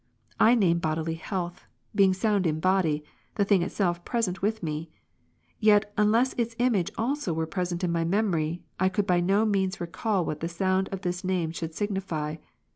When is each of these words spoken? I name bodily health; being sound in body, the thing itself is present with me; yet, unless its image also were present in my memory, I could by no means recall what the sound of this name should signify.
I 0.39 0.55
name 0.55 0.79
bodily 0.79 1.13
health; 1.13 1.67
being 1.93 2.11
sound 2.15 2.47
in 2.47 2.59
body, 2.59 3.03
the 3.35 3.45
thing 3.45 3.61
itself 3.61 3.97
is 3.97 4.01
present 4.03 4.41
with 4.41 4.63
me; 4.63 4.89
yet, 5.59 5.93
unless 5.95 6.33
its 6.39 6.55
image 6.57 6.89
also 6.97 7.33
were 7.35 7.45
present 7.45 7.83
in 7.83 7.91
my 7.91 8.03
memory, 8.03 8.63
I 8.79 8.89
could 8.89 9.05
by 9.05 9.19
no 9.19 9.45
means 9.45 9.79
recall 9.79 10.25
what 10.25 10.39
the 10.39 10.49
sound 10.49 10.89
of 10.89 11.01
this 11.01 11.23
name 11.23 11.51
should 11.51 11.75
signify. 11.75 12.37